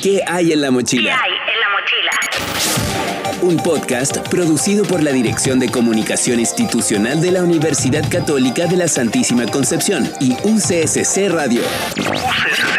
qué 0.02 0.24
hay 0.28 0.52
en 0.54 0.62
la 0.62 0.68
¿Qué 0.68 0.72
mochila. 0.72 1.20
hay 1.22 1.32
en 1.32 1.60
la 1.60 1.70
mochila? 1.70 2.12
Un 3.42 3.58
podcast 3.58 4.18
producido 4.30 4.84
por 4.86 5.02
la 5.02 5.12
Dirección 5.12 5.60
de 5.60 5.70
Comunicación 5.70 6.40
Institucional 6.40 7.22
de 7.22 7.32
la 7.32 7.44
Universidad 7.44 8.04
Católica 8.10 8.66
de 8.68 8.78
la 8.78 8.88
Santísima 8.88 9.46
Concepción 9.48 10.10
y 10.20 10.34
UCSC 10.44 11.30
Radio. 11.30 11.62
UCSC 11.98 12.79